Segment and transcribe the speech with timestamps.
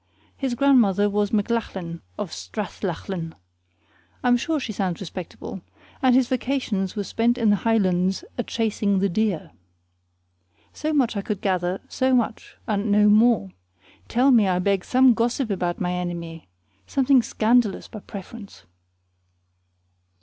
[0.35, 3.35] His grandmother was a M'Lachlan of Strathlachan
[4.23, 5.61] (I am sure she sounds respectable),
[6.01, 9.51] and his vacations were spent in the Hielands a chasing the deer.
[10.73, 13.51] So much could I gather; so much, and no more.
[14.07, 16.47] Tell me, I beg, some gossip about my enemy
[16.87, 18.63] something scandalous by preference.